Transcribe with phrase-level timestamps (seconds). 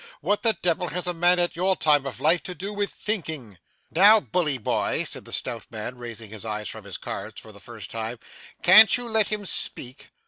[0.21, 3.59] 'What the devil has a man at your time of life to do with thinking?'
[3.91, 7.59] 'Now bully boy,' said the stout man, raising his eyes from his cards for the
[7.59, 8.17] first time,
[8.63, 10.09] 'can't you let him speak?